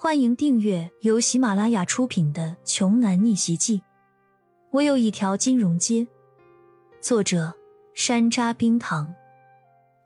[0.00, 3.78] 欢迎订阅由喜马拉雅出品的《穷男逆袭记》。
[4.70, 6.06] 我有一条金融街。
[7.00, 7.52] 作者：
[7.94, 9.12] 山楂冰糖，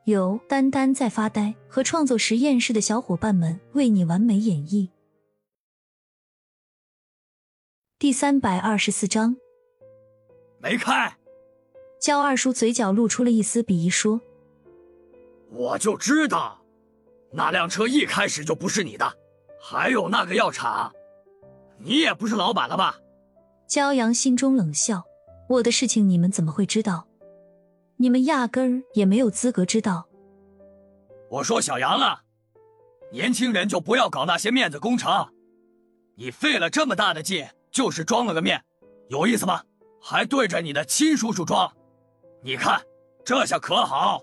[0.05, 4.89] 由丹丹在发呆和创作实验室的小伙伴们为你完美演绎。
[7.99, 9.37] 第三百二十四章，
[10.57, 11.15] 没开。
[12.01, 14.19] 焦二叔嘴角露出了一丝鄙夷，说
[15.53, 16.65] ：“我就知道，
[17.31, 19.17] 那辆车一开始就不是你的。”
[19.65, 20.91] 还有那个药厂，
[21.77, 22.99] 你也不是老板了吧？
[23.65, 25.05] 焦阳心中冷笑
[25.47, 27.07] ：“我的事情你们怎么会知道？
[27.95, 30.05] 你们压根儿也没有资格知道。”
[31.31, 32.23] 我说小杨啊，
[33.13, 35.29] 年轻人就不要搞那些面子工程。
[36.15, 38.61] 你费了这么大的劲，就是装了个面，
[39.07, 39.63] 有意思吗？
[40.01, 41.71] 还对着你的亲叔叔装，
[42.41, 42.81] 你看
[43.23, 44.21] 这下可好？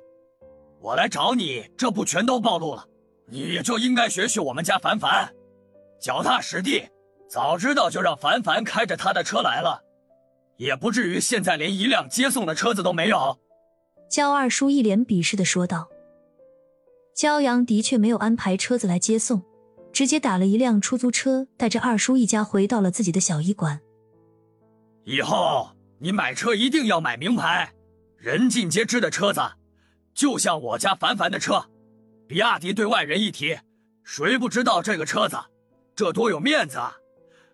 [0.82, 2.86] 我来找你，这不全都暴露了？
[3.30, 5.32] 你就应该学学我们家凡凡，
[6.00, 6.88] 脚踏实地。
[7.28, 9.84] 早知道就让凡凡开着他的车来了，
[10.56, 13.38] 也不至于现在连一辆接送的车子都没有。
[14.10, 15.88] 焦二叔一脸鄙视的说道。
[17.14, 19.44] 焦阳的确没有安排车子来接送，
[19.92, 23.80] 直接打了一辆出租车，带着二叔一家回到了自己的小医馆。
[25.04, 27.72] 以后你买车一定要买名牌、
[28.16, 29.40] 人尽皆知的车子，
[30.15, 31.70] 就像我家凡凡的车。
[32.30, 33.59] 比亚迪对外人一提，
[34.04, 35.36] 谁不知道这个车子？
[35.96, 36.96] 这多有面子啊！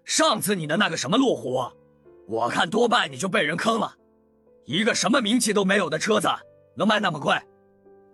[0.05, 1.65] 上次你的那个什么路虎，
[2.29, 3.97] 我看多半你就被人坑了。
[4.67, 6.29] 一个什么名气都没有的车子，
[6.77, 7.35] 能卖那么贵？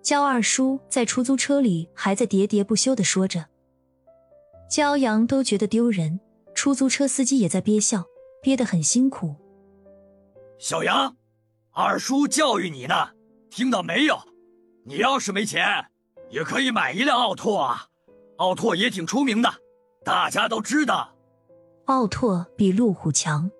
[0.02, 3.44] 焦二叔在出租车里还在喋喋不休的说着，
[4.70, 6.20] 焦阳都觉得丢人，
[6.54, 8.04] 出租车司机也在憋笑，
[8.40, 9.34] 憋得很辛苦。
[10.60, 11.16] 小杨，
[11.72, 12.94] 二叔教育你呢，
[13.50, 14.16] 听到没有？
[14.84, 15.86] 你要是没钱。
[16.32, 17.86] 也可以买一辆奥拓啊，
[18.38, 19.52] 奥拓也挺出名的，
[20.02, 21.14] 大家都知道。
[21.84, 23.50] 奥拓比路虎强。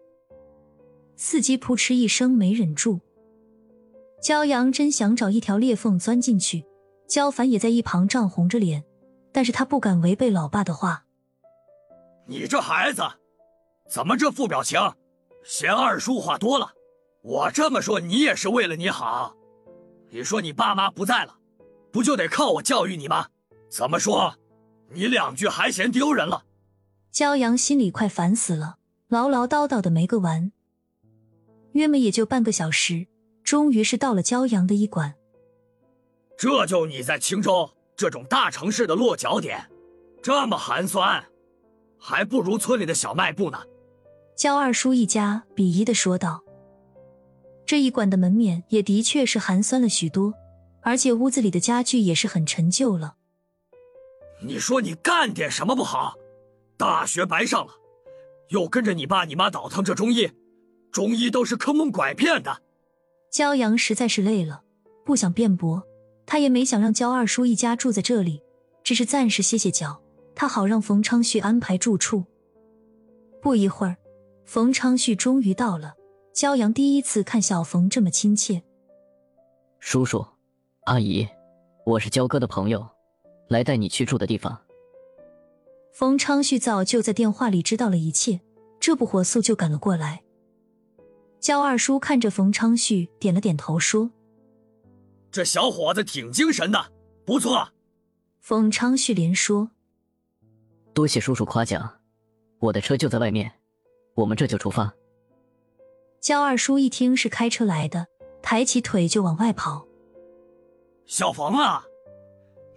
[1.14, 3.00] 司机扑哧一声没忍住，
[4.22, 6.64] 焦阳真想找一条裂缝钻进去。
[7.06, 8.82] 焦凡也在一旁涨红着脸，
[9.32, 11.04] 但是他不敢违背老爸的话。
[12.26, 13.02] 你这孩子，
[13.86, 14.80] 怎么这副表情？
[15.44, 16.72] 嫌二叔话多了？
[17.22, 19.36] 我这么说，你也是为了你好。
[20.08, 21.36] 你说你爸妈不在了。
[21.92, 23.26] 不就得靠我教育你吗？
[23.68, 24.34] 怎么说，
[24.90, 26.44] 你两句还嫌丢人了？
[27.10, 28.76] 焦阳心里快烦死了，
[29.08, 30.50] 唠唠叨叨的没个完。
[31.72, 33.06] 约么也就半个小时，
[33.44, 35.14] 终于是到了骄阳的医馆。
[36.36, 39.70] 这就你在青州这种大城市的落脚点，
[40.22, 41.24] 这么寒酸，
[41.98, 43.62] 还不如村里的小卖部呢。
[44.34, 46.42] 焦二叔一家鄙夷的说道
[47.64, 50.34] ：“这一馆的门面也的确是寒酸了许多。”
[50.82, 53.16] 而且屋子里的家具也是很陈旧了。
[54.44, 56.14] 你说你干点什么不好？
[56.76, 57.72] 大学白上了，
[58.48, 60.30] 又跟着你爸你妈倒腾这中医，
[60.90, 62.62] 中医都是坑蒙拐骗的。
[63.30, 64.64] 焦阳实在是累了，
[65.04, 65.84] 不想辩驳，
[66.26, 68.42] 他也没想让焦二叔一家住在这里，
[68.82, 70.02] 只是暂时歇歇脚，
[70.34, 72.24] 他好让冯昌旭安排住处。
[73.40, 73.96] 不一会儿，
[74.44, 75.94] 冯昌旭终于到了。
[76.34, 78.62] 焦阳第一次看小冯这么亲切，
[79.78, 80.26] 叔叔。
[80.84, 81.28] 阿姨，
[81.86, 82.84] 我是焦哥的朋友，
[83.48, 84.60] 来带你去住的地方。
[85.92, 88.40] 冯昌旭早就在电话里知道了一切，
[88.80, 90.24] 这不火速就赶了过来。
[91.38, 94.10] 焦二叔看着冯昌旭，点了点头，说
[95.30, 96.92] ：“这小伙子挺精神的，
[97.24, 97.68] 不错。”
[98.42, 99.70] 冯昌旭连说
[100.92, 102.00] ：“多谢叔叔夸奖，
[102.58, 103.52] 我的车就在外面，
[104.16, 104.92] 我们这就出发。”
[106.20, 108.08] 焦二叔一听是开车来的，
[108.42, 109.86] 抬起腿就往外跑。
[111.06, 111.84] 小冯啊，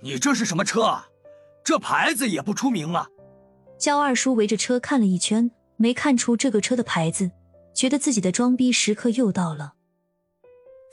[0.02, 0.84] 你这是什么车？
[0.84, 1.09] 啊？
[1.63, 3.09] 这牌子也不出名啊！
[3.80, 7.31] 焦二叔围着车看了一圈，没看出这个车的牌子，
[7.74, 9.74] 觉得自己的装逼时刻又到了。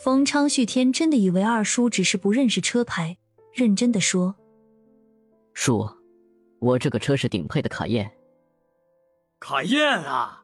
[0.00, 3.18] 冯昌旭天真的以为二叔只是不认识车牌，
[3.52, 4.34] 认真的说
[5.52, 5.86] ：“叔，
[6.58, 8.10] 我这个车是顶配的卡宴。”
[9.38, 10.42] 卡宴啊，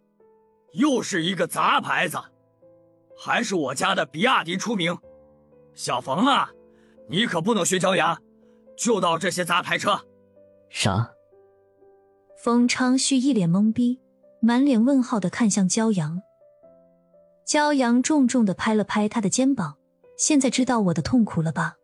[0.75, 2.19] 又是一个杂牌子，
[3.17, 4.96] 还是我家的比亚迪出名。
[5.75, 6.50] 小冯啊！
[7.08, 8.22] 你可不能学骄阳，
[8.76, 10.06] 就到这些杂牌车。
[10.70, 11.10] 啥？
[12.43, 14.00] 冯昌旭一脸懵逼，
[14.40, 16.22] 满脸问号的看向骄阳。
[17.46, 19.78] 骄阳重重的拍了拍他的肩膀，
[20.16, 21.76] 现在知道我的痛苦了吧？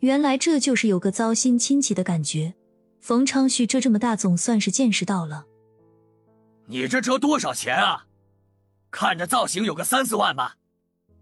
[0.00, 2.54] 原来这就是有个糟心亲戚的感觉。
[3.00, 5.46] 冯昌旭这这么大，总算是见识到了。
[6.66, 8.06] 你这车多少钱啊？
[8.90, 10.56] 看着造型有个三四万吧。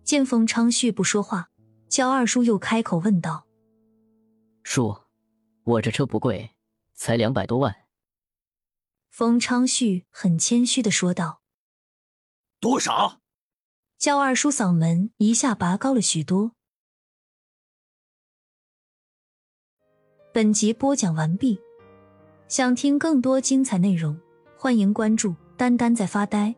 [0.03, 1.51] 见冯昌旭不说话。
[1.91, 3.49] 焦二叔又开口问道
[4.63, 4.97] ：“叔，
[5.65, 6.55] 我这车不贵，
[6.95, 7.75] 才两百多万，
[9.09, 11.43] 封昌旭很谦虚的说道。
[12.61, 13.21] 多少？
[13.99, 16.53] 焦二叔嗓门一下拔高了许多。
[20.33, 21.61] 本集播讲完毕，
[22.47, 24.17] 想听更多精彩内容，
[24.57, 26.55] 欢迎关注“丹丹在发呆”。